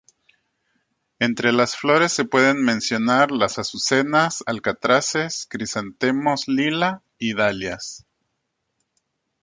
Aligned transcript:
Entre 1.19 1.51
las 1.51 1.75
flores 1.75 2.11
se 2.11 2.25
pueden 2.25 2.63
mencionar: 2.63 3.29
las 3.29 3.59
azucenas, 3.59 4.41
alcatraces, 4.47 5.45
crisantemos 5.47 6.47
lila 6.47 7.03
y 7.19 7.35
dalias. 7.35 8.03